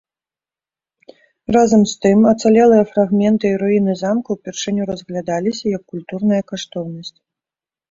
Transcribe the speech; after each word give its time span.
Разам 1.55 1.81
з 1.91 1.99
тым 2.05 2.19
ацалелыя 2.33 2.83
фрагменты 2.95 3.45
і 3.53 3.59
руіны 3.65 3.93
замка 4.01 4.27
ўпершыню 4.39 4.81
разглядаліся 4.93 5.65
як 5.77 5.83
культурная 5.95 6.43
каштоўнасць. 6.51 7.17